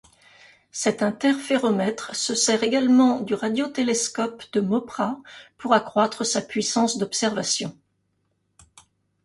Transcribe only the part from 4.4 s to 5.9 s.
de Mopra pour